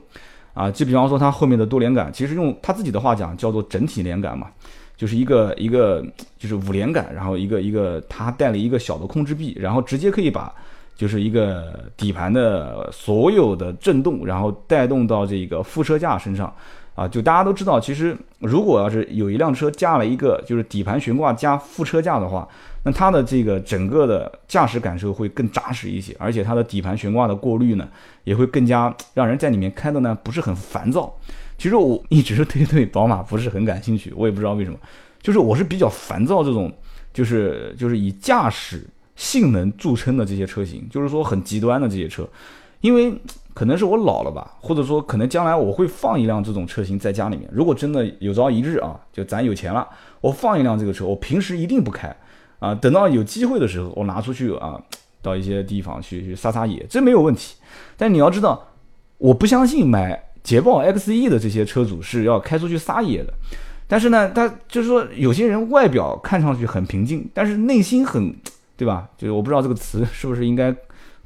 [0.53, 0.69] 啊。
[0.69, 4.47] 就比方说它后面的多连杆，其实用他自己的话讲叫做整体连杆嘛。
[4.99, 6.05] 就是一个一个
[6.37, 10.53] 就是五连杆，然后一个一个它带了一个小的控制臂，然后直接可以把
[10.93, 16.53] 就是一个底盘的所有的震动，然后带动到这个副车架身上
[16.95, 17.07] 啊。
[17.07, 22.45] 就大家都知道，其实如果要是有一辆车加了一个就是底盘悬挂加副车架的话，
[22.83, 27.87] 那它的这个整个的驾驶感受会更扎实一些，而且它的底盘悬挂的过滤呢
[28.25, 31.15] 也会更加让人在里面开的呢不是很烦躁。
[31.59, 34.79] 其实我一直对对宝马不是很感兴趣，我也不知道为什么，
[35.21, 36.73] 就是我是比较烦躁这种，
[37.13, 42.25] 就是就是以驾驶性能著称的这些车型，就是说很极端的这些车，
[42.79, 43.13] 因为
[43.53, 47.49] 可能是我老了吧，或者说可能将来我会放一辆这种车型在家里面。
[47.51, 49.85] 如果真的有朝一日啊，就咱有钱了，
[50.21, 52.15] 我放一辆这个车，我平时一定不开
[52.59, 54.81] 啊，等到有机会的时候，我拿出去啊，
[55.21, 57.57] 到一些地方去去撒撒野，这没有问题。
[57.97, 58.65] 但你要知道，
[59.17, 60.28] 我不相信买。
[60.43, 63.33] 捷豹 XE 的这些车主是要开出去撒野的，
[63.87, 68.33] 但是呢，他就是说有些人外表看上去很平静，但是内心很，
[68.77, 69.09] 对吧？
[69.17, 70.73] 就是我不知道这个词是不是应该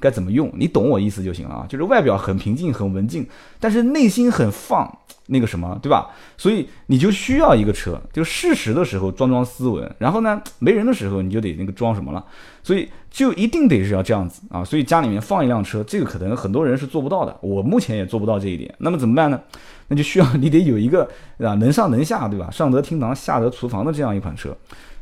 [0.03, 1.65] 该怎么用，你懂我意思就行了啊。
[1.69, 3.25] 就是外表很平静、很文静，
[3.59, 4.99] 但是内心很放。
[5.27, 6.09] 那个什么，对吧？
[6.35, 12.21] 所以你就需要一个车，就适时的时候装装斯文，然后呢，没人的时候你就得那个装什么了。
[12.61, 14.65] 所以就一定得是要这样子啊。
[14.65, 18.75] 所以家里面放一辆车，这个可能很多人是做不到的，我目前也做不到这一点。
[18.79, 19.39] 那么怎么办呢？
[19.87, 22.51] 那就需要你得有一个啊能上能下，对吧？
[22.51, 24.53] 上得厅堂，下得厨房的这样一款车。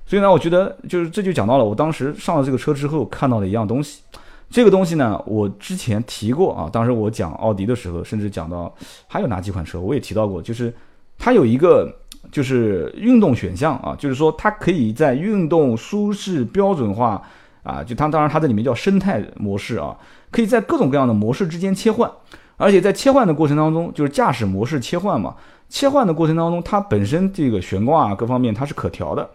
[0.05, 4.03] 所以呢，我觉得就是这就讲到了我当时上了这个车之后看到的一样东西。
[4.51, 8.73] 这个东西呢，我之前提过啊，当时我讲奥迪的时候，甚至讲到
[9.07, 10.73] 还有哪几款车，我也提到过，就是
[11.17, 11.89] 它有一个
[12.31, 17.21] 就是运动选项啊，就是说它可以在运动、舒适、标准化
[17.63, 19.97] 啊，就它当然它这里面叫生态模式啊，
[20.29, 22.11] 可以在各种各样的模式之间切换
[22.57, 25.35] 而且在切换的过程当中，就是驾驶模式切换嘛，
[25.69, 29.27] 切换的过程当中，它本身这个悬挂啊各方面它是可调的，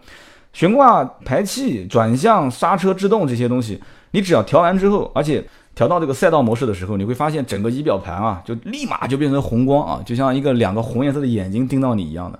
[0.53, 3.81] 悬挂、排气、转向、刹车、制动这些东西，
[4.11, 5.43] 你只要调完之后，而且
[5.75, 12.39] 调到这个赛道模式的时候，你会发现整个仪表盘啊，就立马就变成红光啊，就像一个两个红颜色的眼睛盯到你一样的。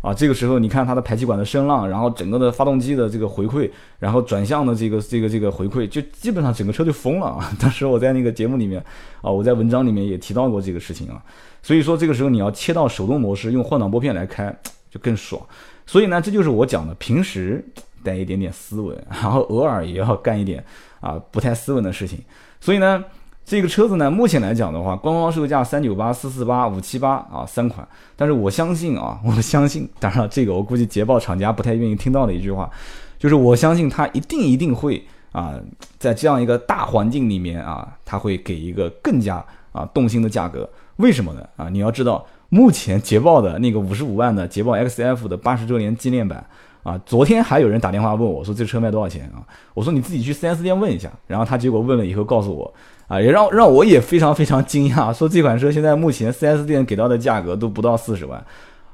[0.00, 3.68] 啊，这个时候你看它的排气管的声浪，然后整个的发动机的这个回馈，
[3.98, 7.52] 然后转向的这个这个这个回馈，就基本上整个车就疯了啊！
[7.58, 8.80] 当时我在那个节目里面
[9.20, 11.20] 啊，我在文章里面也提到过这个事情啊。
[11.62, 14.56] 所以说这个时候你要切到手动模式，用换挡拨片来开
[14.88, 15.42] 就更爽。
[15.88, 17.66] 所以呢，这就是我讲的，平时
[18.04, 20.64] 带一点点斯文，然后偶尔也要干一点
[21.00, 22.20] 啊不太斯文的事情。
[22.60, 23.02] 所以呢。
[23.50, 27.88] 这个车子呢，目前来讲的话，官方售价三九八、四四八、五七八啊三款。
[28.14, 32.70] 但是我相信啊，我相信，当然了，这个我估计捷豹厂家不太愿意听到的一句话，
[33.18, 35.54] 就是我相信它一定一定会啊，
[35.98, 40.68] 在这样一个大环境里面啊，它会给一个更加啊动心的价格。
[40.96, 41.48] 为什么呢？
[41.56, 46.44] 啊，你要知道，目前捷豹的那个五十五万的捷豹 XF 的八十周年纪念版
[46.82, 49.44] 啊，昨天还有人打电话问我说这车卖多少钱啊？
[49.74, 51.10] 我说你自己去 4S 店问一下。
[51.26, 52.72] 然后他结果问了以后告诉我。
[53.08, 58.44] 啊，也让让我也非常非常惊讶，说这款车现在目前 4S 店给到的价格都不到四十万，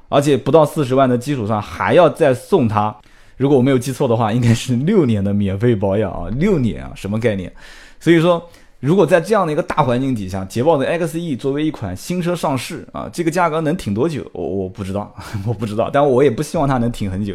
[0.09, 2.97] 而且不到四十万的基础上还要再送他，
[3.37, 7.53] 如果我没有记错的话，应该是六年的免费保养啊，六年啊，什么概念？
[7.99, 8.49] 所以说，
[8.85, 14.23] 如果在这样的一个大环境底下，捷豹的 XE 作为一款新车上市啊，这个价格能挺多久？
[14.33, 15.11] 我我不知道，
[15.49, 17.35] 我不知道，但我也不希望它能挺很久。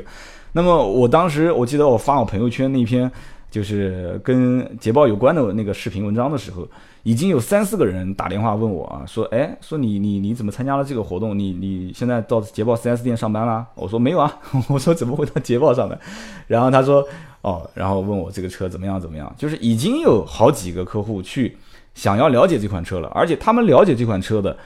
[0.51, 3.11] 那么我当时我记得我发我朋友圈那篇。
[3.51, 6.67] 就是跟捷豹有关的那个视频文章的时候，
[7.01, 11.35] 已经有三四个人打电话问我啊，说，哎，说你你你怎么参加了这个活动？
[11.35, 13.65] 你你现在到捷豹 4S 店上班啦？
[13.73, 14.31] 我说没有啊，
[14.69, 15.99] 我说怎么会到捷豹上班？
[16.45, 17.03] 然后他说，
[17.41, 19.33] 哦，然后问我这个车怎么样怎么样？
[19.37, 21.57] 就是已经有好几个客户去
[21.95, 24.57] 想要了解这款车了，而且他们了解这款车的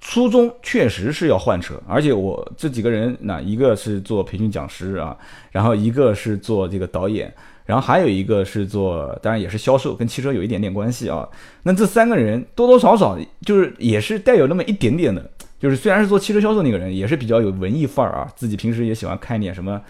[0.00, 5.16] 初衷确实是要换车，而且我这几个人，那一个是做培训讲师啊，
[5.50, 7.32] 然后一个是做这个导演。
[7.66, 11.28] 然后还有一个是做，当然也是销售，跟汽车有一点点关系啊。
[11.62, 18.28] 那这三个人多多少少就是也是带有那么一点点的，就是虽然是做汽车销售那个人，也是比较有文艺范儿啊。
[18.34, 19.80] 自己平时也喜欢看一点什么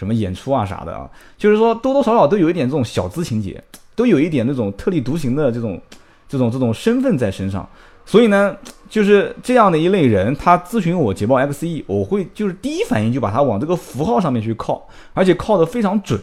[0.00, 3.62] 什么演出啊啥的啊，就是说多多少少都有一点这种小资情节，
[3.94, 5.78] 都有一点那种特立独行的这种
[6.26, 7.68] 这种这种身份在身上。
[8.06, 8.56] 所以呢，
[8.88, 16.18] 就是这样的一类人，他咨询我捷豹 XE，我会就是第一反应就把它往这个符号上面去靠，而且靠得非常准。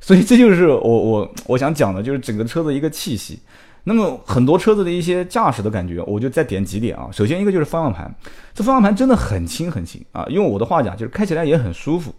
[0.00, 3.40] 所以这就是我我我想讲的，就是整个车的一个气息。
[3.84, 7.08] 那么很多车子的一些驾驶的感觉，我就再点几点啊。
[7.10, 8.14] 首先一个就是方向盘，
[8.54, 10.24] 这方向盘真的很轻很轻啊。
[10.28, 12.14] 用我的话讲，就是开起来也很舒服。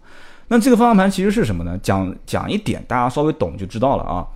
[0.52, 1.80] 那这个方向盘其实是什么呢？
[1.82, 4.26] 讲讲一点，大家稍微懂就知道了啊。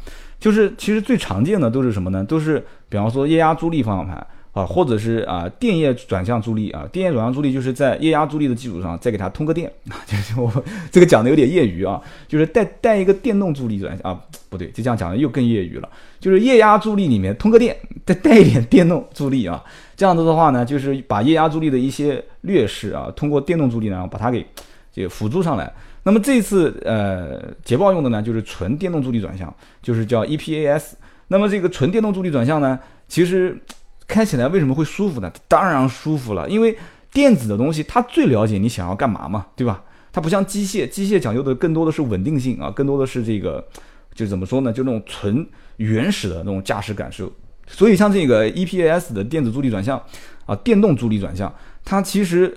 [0.40, 2.24] 就是其实最常见的都是什么呢？
[2.24, 4.26] 都是比方说液压助力方向盘。
[4.52, 10.50] 啊，或者是啊，电液转向助力啊，电液转向助力就是在液压助力的基础上再给它通个电啊， 就是我
[10.90, 17.76] 这个讲的有点业余啊，就是带带一个电动助力转向啊，不对，就这样讲的又更业余了，就是液压助力里面通个电，
[18.06, 19.62] 再带一点电动助力啊，
[19.94, 24.42] 这样子的话呢，就是把液压助力的一些劣势啊，通过电动助力呢把它给
[24.90, 25.70] 就辅助上来。
[26.06, 30.92] 那么这次呃捷豹用的呢就是纯电动助力转向，就是叫 EPAS。
[31.28, 33.60] 那么这个纯电动助力转向呢，其实。
[34.08, 35.28] 开起来为什么会舒服呢？
[35.48, 36.78] 当然舒服了，因为
[37.12, 39.82] 电子的东西它最了解你想要干嘛嘛，对吧？
[40.12, 43.66] 它不像机械，机械讲究的更多的是稳定性啊，更多的是这个，
[44.14, 44.72] 就怎么说呢？
[44.72, 45.44] 就那种纯
[45.78, 47.32] 原始的那种驾驶感受。
[47.66, 50.00] 所以像这个 EPAS 的电子助力转向
[50.44, 51.52] 啊，电动助力转向，
[51.84, 52.56] 它其实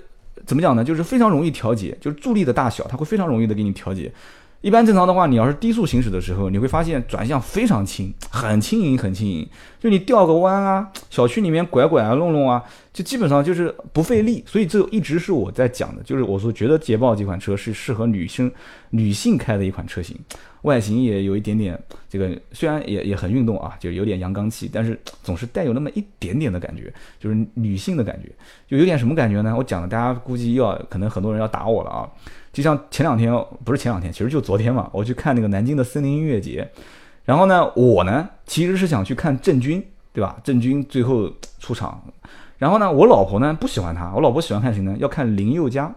[0.50, 0.82] 怎么讲呢？
[0.82, 4.12] 就是非常容易调节，就是助力的大小，它会非常容易的给你调节。
[4.60, 9.48] 一般正常的话，你要是低速行驶的时候，你会发现转向非常轻，很轻盈，很轻盈。
[9.78, 14.44] 就你调个弯啊，小区里面拐拐啊、弄弄啊，就基本上就是不费力。
[14.46, 18.52] 所以这一直是我在讲的，就是我说觉得捷豹这款车是适合女生、
[18.90, 20.14] 女性开的一款车型，
[20.62, 28.30] 外形也有一点点这个，虽然也也很运动啊，就有点阳刚气，但是总是带有那么一点点的感觉，就是女性的感觉，
[28.68, 29.54] 就有点什么感觉呢？
[29.56, 32.06] 我讲的大家估计又要可能很多人要打我了啊。
[32.52, 33.32] 就像前两天，
[33.64, 36.68] 不是前两天，其实就昨天嘛，我去看那个南京的森林音乐节，
[37.24, 39.82] 然后呢，我呢其实是想去看郑钧，
[40.12, 40.36] 对吧？
[40.42, 42.02] 郑钧最后出场，
[42.58, 44.96] 然后呢，我老婆呢不喜欢他，我老婆喜欢看谁呢？
[44.98, 45.94] 要看林宥嘉，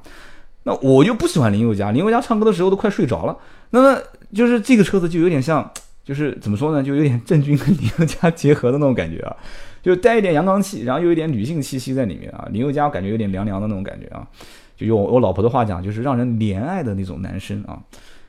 [0.62, 3.36] 那我又不喜欢林宥嘉，林宥嘉唱歌的时候都快睡着了，
[3.72, 4.00] 那么
[4.34, 5.68] 就是这个车子就有点像，
[6.04, 6.84] 就是怎么说呢？
[6.84, 9.36] 就有点郑钧跟林宥嘉结合的那种感觉啊，
[9.82, 14.28] 就带一点阳刚气，然后又有点女性气息在里面啊，林宥嘉我感觉有点凉凉的那种感觉啊。
[14.76, 17.80] 就用我老婆的话讲，就是让人怜爱的那种男生啊！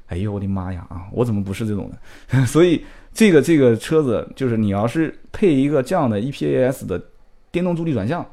[0.06, 1.06] 哎呦我的妈呀啊！
[1.12, 2.44] 我怎么不是这种的？
[2.44, 7.02] 所以这个这个车子，就是你要是配一个这样的 EPS 的
[7.50, 8.24] 电动助力转向，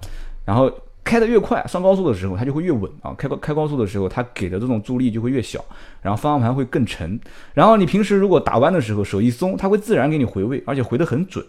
[0.45, 0.69] 然后
[1.03, 5.63] 开得越快，上高速的时候它就会越稳啊，开高开高速的时候它给的这种助力就会越小，
[6.01, 7.17] 然后方向盘会更沉，
[7.53, 11.43] 然后你平时如果打弯的时候手一松，它会自然给你回位，而且回得很准，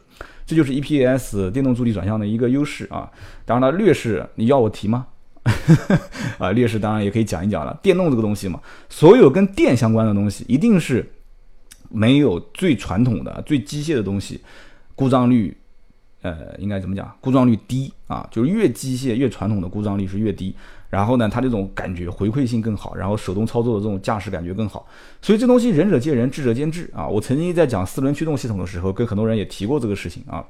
[0.47, 3.11] 这就是 EPS 电动助力转向的一个优势啊。
[3.45, 5.09] 当然了，劣势你要我提吗？
[6.39, 7.79] 啊，劣势当然也可以讲一讲了。
[7.83, 11.11] 电动这个东西嘛，所有跟电相关的东西，一定是
[11.91, 14.41] 没有最传统的、最机械的东西，
[14.95, 15.57] 故障率，
[16.23, 17.13] 呃，应该怎么讲？
[17.21, 20.55] 故障率低啊，就是越机械越传统的故障率是越低。
[20.89, 24.87] 然后呢，它这种感觉回馈性更好，然后手动操作的这种驾驶感觉更好。
[25.23, 27.09] 所以这东西仁者见仁，智者见智啊。
[27.09, 30.45] 我曾经在讲四轮驱动系统的时候，跟很多人也提过这个事情啊。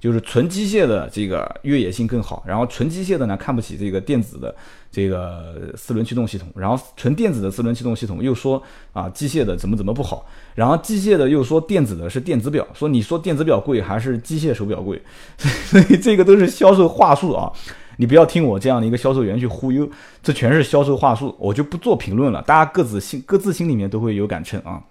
[0.00, 4.54] 就是纯机械的这个越野性更好，然后纯机械的呢看不起这个电子的
[4.90, 15.00] 这个四轮驱动系统，然后纯电子的四轮驱动系统又说啊机械的怎么怎么不好，然后机械的又说电子的是电子表，说你说电子表贵还是机械手表贵，
[15.38, 17.50] 所以这个都是销售话术啊，
[17.96, 19.88] 你不要听我这样的一个销售员去忽悠，
[20.22, 24.82] 这全是销售话术，我就不做评论了，大家各自心各自心里面都会有杆秤啊。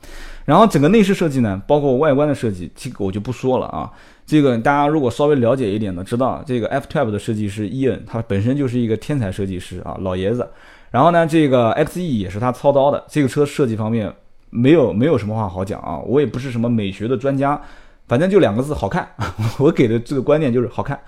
[0.45, 3.91] 然后整个内饰设计呢，包括外观的设计，这个我就不说了啊。
[4.25, 10.47] 这个大家如果稍微了解一点的，知道这个 F12 的设计师伊恩，他本身就是一个天才设计师啊，老爷子。
[10.91, 13.03] 然后呢，这个 XE 也是他操刀的。
[13.09, 14.13] 这个车设计方面
[14.49, 17.59] 没有没有什么话好讲啊，我也不是什么美学的专家，
[18.07, 19.07] 反正就两个字，好看。
[19.57, 20.99] 我给的这个观点就是好看。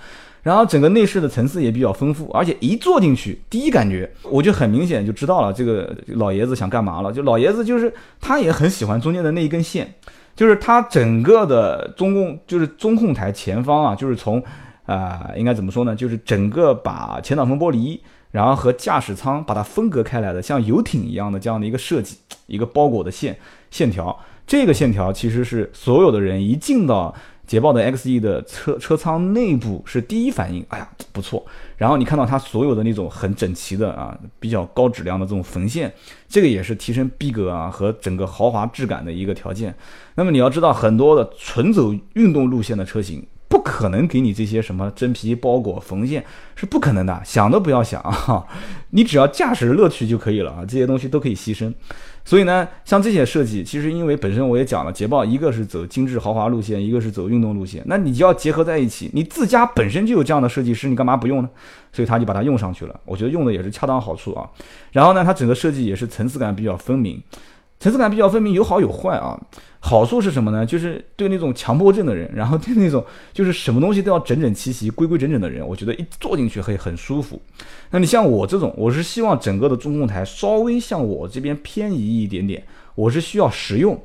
[0.45, 7.11] 然后整个内饰的层次也比较丰富，而且一坐进去，第一感觉我就很明显就知道了，这个老爷子想干嘛了。
[7.11, 9.91] 就老爷子就是他也很喜欢中间的那一根线。
[10.35, 14.43] 就是它整个的中控，就是中控台前方啊，就是从，
[14.85, 15.95] 啊，应该怎么说呢？
[15.95, 17.97] 就是整个把前挡风玻璃，
[18.31, 23.37] 然后和驾驶舱把它分隔开来的，像游艇一样的这样的一个设计，一个包裹的线
[23.71, 24.19] 线条。
[24.45, 27.15] 这个线条其实是所有的人一进到。
[27.45, 31.45] 捷豹的 XE 的车车舱内部是第一反应，哎呀不错。
[31.77, 35.93] 然后你看到它所有的那种很整齐的啊，比较高质量的这种缝线，
[36.27, 39.75] 这个也是提升逼格啊和整个豪华质感的一个条件。
[40.15, 46.23] 那么你要知道，很多的纯走运动路线的车型，不可能给你这些什么真皮包裹缝线，
[46.55, 48.45] 是不可能的，想都不要想啊！
[48.91, 51.73] 你只要驾驶乐趣就可以了啊，这些东西都可以牺牲。
[52.25, 59.11] 所以呢，像这些设计，其实因为本身我也讲了，捷豹一个是走精致豪华路线，一个是走运动路线，那你就要结合在一起。
[59.13, 61.49] 你自家本身就有这样的设计师，你干嘛不用呢？
[61.93, 62.99] 所以他就把它用上去了。
[63.05, 64.49] 我觉得用的也是恰当好处啊。
[64.91, 67.21] 然后呢，它整个设计也是层次感比较分明。
[67.79, 69.39] 层次感比较分明，有好有坏啊。
[69.79, 70.65] 好处是什么呢？
[70.65, 77.39] 就是对那种强迫症的人，然后对那种就是什么东西都要整整齐齐、规规整整的人，我觉得一坐进去会很舒服。
[77.91, 83.95] 那你像我这种，我是希望整个的中控台稍微向我这边偏移一点点，我是需要实用。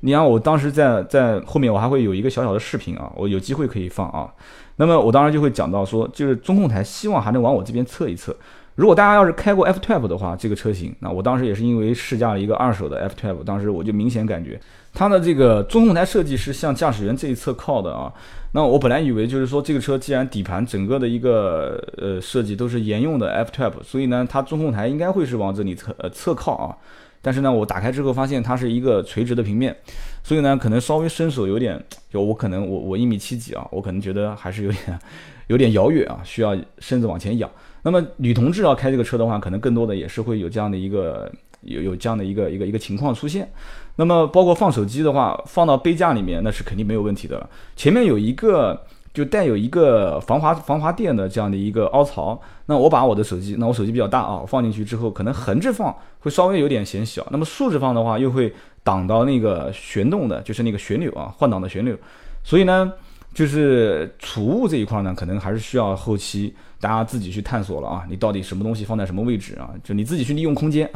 [0.00, 4.32] 你看我当时在在后面，我还会有一个小小的视频啊，我有机会可以放啊。
[4.76, 8.36] 那么我当时就会讲到说，就是中控台希望还能往我这边侧一侧。
[8.76, 14.60] 如果大家要是开过 F12 的话，这个车型，那我当时也是因为试驾了一个二手的 F12，当时我就明显感觉
[14.92, 18.12] 它的这个中控台设计是向驾驶员这一侧靠的啊。
[18.52, 26.76] 那我本来以为就是说这个车既然底盘整个的一个呃设计都是沿用的 F12，所以呢它中控台应该会是往这里侧呃侧靠啊。
[27.24, 29.74] 但是呢我打开之后发现它是一个垂直的平面，
[30.22, 34.98] 所以呢可能稍微伸手有点，就我可能我我一米七几啊，我可能觉得还是有点
[35.48, 37.50] 有点遥远啊，需要身子往前仰。
[37.82, 41.30] 那么女同志要开这个车的话，可能更多的也是会有这样的一个
[41.62, 43.50] 有有这样的一个一个一个情况出现。
[43.96, 47.48] 那么包括放手机的话，放到杯架里面那是肯定没有问题的。
[47.76, 48.84] 前面有一个
[49.14, 52.38] 就带有一个防滑防滑垫的这样的一个凹槽。
[52.66, 57.26] 那我把我的手机，那我手机比较大啊，放进去之后，可能横着放会稍微有点显小。
[57.30, 61.96] 那么竖着放的话，又会挡到那个旋动的，就是那个旋钮啊，换挡的旋钮。
[62.42, 62.92] 所以呢。
[63.34, 68.04] 就是储物这一块呢，可能还是需要后期大家自己去探索了啊。
[68.08, 69.70] 你到底什么东西放在什么位置啊？
[69.82, 70.88] 就你自己去利用空间。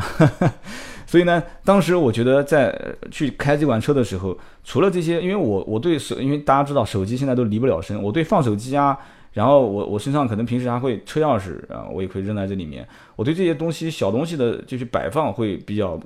[1.05, 2.79] 所以呢，当时我觉得在
[3.11, 8.97] 去开这款车的时候，除了这些，因为我我对手，因为大家知道手机现在都离不了身，我对放手机啊，
[9.33, 12.87] 然后我我身上可能平时还会车钥匙啊，我也会扔在这里面。
[13.17, 15.99] 我对这些东西小东西的就是摆放会比较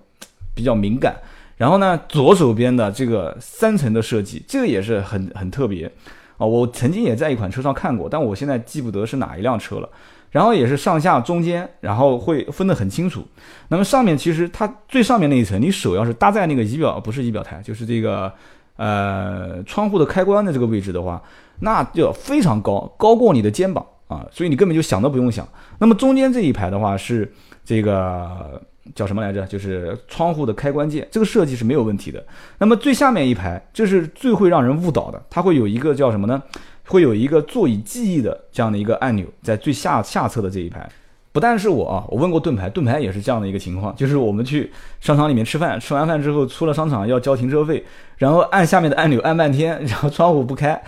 [0.55, 1.15] 比较敏感。
[1.59, 5.91] 然后呢，左手边的这个三层的设计，这个也是很很特别。
[6.37, 9.89] 啊，我曾经也在一款车上看过，但我现在记不得是哪一辆车了。
[10.31, 13.23] 然后也是上下中间，然后会分得很清楚。
[13.69, 18.33] 那么上面其实它最上面那一层，你手要是搭在那个仪表，不是仪表台，就是这个
[18.77, 21.23] 呃窗户的开关的这个位置的话，
[21.61, 25.47] 那就非常高，高过你的肩膀啊，所以你根本就想都不用想。
[25.79, 27.31] 那么中间这一排的话是
[27.63, 28.61] 这个。
[28.95, 29.47] 叫什么来着？
[29.47, 32.25] 就是窗户的开关键，这个设计是没有问题的。
[32.59, 35.23] 那么最下面一排，这是最会让人误导的。
[35.31, 36.43] 它会有一个叫什么呢？
[36.87, 40.87] 会有一个座椅记忆的这样的一个按钮，在最下下侧的这一排。
[41.31, 44.71] 不但是我啊，我问过盾牌，盾牌也是这样的一个情况，就是我们去
[45.01, 47.83] 商场里面吃饭，吃完饭之后出了商场要交停车费，
[48.19, 50.79] 然后按下面的按钮按半天，然后窗户不开，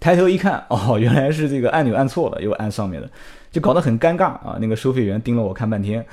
[0.00, 3.08] 抬头一看，哦，原来是这个按钮按错了，又按上面的，
[3.50, 4.58] 就搞得很尴尬啊。
[4.60, 6.04] 那个收费员盯了我看半天。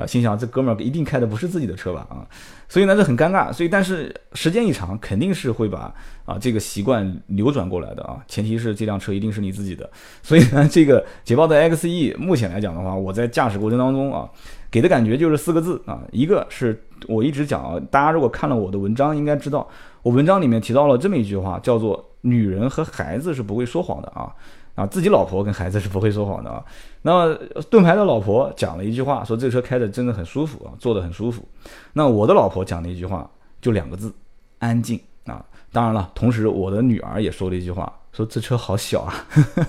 [0.00, 2.06] 啊，心想这哥们儿一定开的不是自己的车吧？
[2.08, 2.24] 啊，
[2.68, 3.52] 所以呢，这很尴尬。
[3.52, 5.94] 所以，但是时间一长，肯定是会把
[6.24, 8.24] 啊这个习惯扭转过来的啊。
[8.26, 9.88] 前提是这辆车一定是你自己的。
[10.22, 14.26] 所以呢，这个捷豹的 XE 目前来讲的话，我在驾驶过程当中啊，
[14.70, 19.68] 给的感觉就是四个字啊，一个是我一直讲啊，大家如果看了我的文章，应该知道
[20.02, 24.32] 我文章里面提到了这么一句话，叫做“女人和孩子是不会说谎的啊”。
[24.74, 26.64] 啊，自己老婆跟孩子是不会说谎的啊。
[27.02, 27.34] 那
[27.68, 31.46] 盾牌的老婆讲了一句话，说这车开的真的很舒服啊，坐的很舒服。
[31.92, 33.28] 那我的老婆讲了一句话，
[33.60, 34.12] 就两个字，
[34.58, 35.44] 安静啊。
[35.72, 39.14] 当然了，同时我的女儿也说了一句话，说这车好小啊。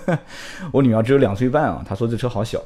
[0.72, 2.60] 我女儿只有两岁半啊，她说这车好小。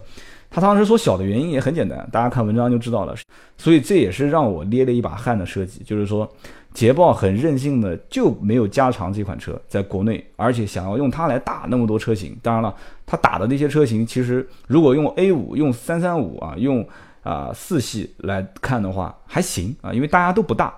[0.55, 3.13] 她当时说小的原因也很简单，大家看文章就知道了。
[3.57, 6.31] 所以这也是让我捏了一把汗的设计，就是说。
[6.73, 12.37] 捷豹很任性的就没有加长这款车在国内，而且想要用它来打那么多车型。
[12.41, 12.75] 当然了，
[13.05, 16.85] 它打的那些车型，其实如果用 A 五、用三三五啊、用
[17.23, 20.73] 啊四系来看的话，还行啊，因为大家都不大，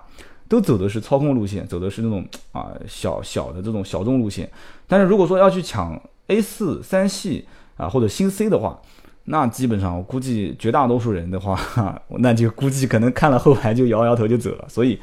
[0.46, 4.48] 都走的是操控路线，走的是那种啊小小的这种小众路线。
[4.86, 7.44] 但是如果说要去抢 A 四三系
[7.76, 8.80] 啊或者新 C 的话，
[9.28, 11.58] 那基本上我估计绝大多数人的话，
[12.18, 14.64] 那就估计可能看了后排就摇摇头就走了。
[14.68, 14.98] 所以。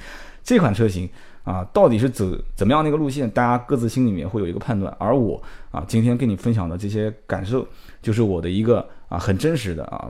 [0.47, 1.09] 这款车型
[1.43, 2.23] 啊，到底是走
[2.55, 3.28] 怎么样的一个路线？
[3.32, 4.95] 大家各自心里面会有一个判断。
[4.99, 7.67] 而我啊，今天跟你分享的这些感受，
[7.99, 10.07] 就是我的一个啊很真实的啊，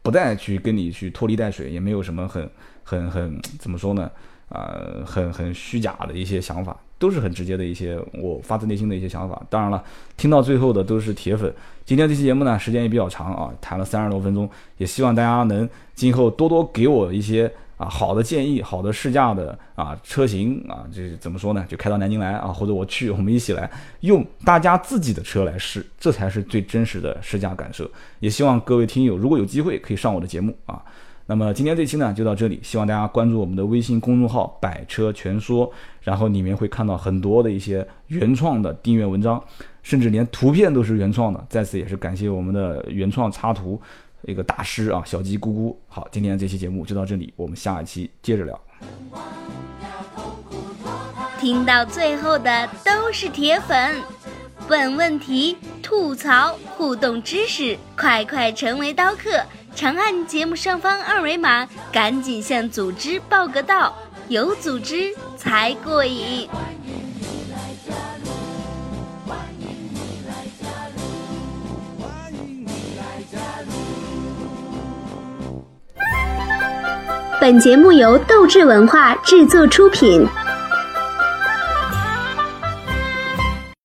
[0.00, 2.50] 不再去跟你去拖泥带水，也没有什么很
[2.84, 4.10] 很很怎么说呢？
[4.48, 9.40] 啊，很很虚假的一些想法，都是很直接的一些我发自内心的一些想法。
[9.48, 9.82] 当然了，
[10.16, 11.52] 听到最后的都是铁粉。
[11.84, 17.52] 今天这期节目呢，时间也比较长啊，谈了三十多分钟，也希望大家能今后多多给我一些。
[17.76, 21.62] 啊，好的建议，好的试驾的啊车型啊，这怎么说呢？
[21.68, 23.70] 就开到南京来啊，或者我去，我们一起来
[24.00, 27.86] 用大家自己的车来试，这才是最真实的试驾感受。
[28.18, 30.82] 也希望各位听友如果有机会可以上我的节目啊。
[31.28, 35.68] 那么今天这期呢就到这里，希望大家关注我们的微信公众号“百车全说”，
[36.00, 39.42] 然后里面会看到很多的一些原创的订阅文章，
[39.82, 41.44] 甚至连图片都是原创的。
[41.48, 43.80] 在此也是感谢我们的原创插图。
[44.22, 45.74] 一个大师啊，小鸡咕咕。
[45.88, 48.60] 好，今天这期节目就到这里，我们下一期接着聊。
[51.38, 53.96] 听到最后的都是铁粉，
[54.68, 59.30] 问问题、吐槽、互动知识，快快成为刀客！
[59.76, 63.94] 长按节目上方二维码，赶紧向组织报个到，
[64.28, 66.48] 有组织才过瘾。
[66.48, 67.58] 欢迎你来
[77.38, 80.26] 本节目由斗志文化制作出品。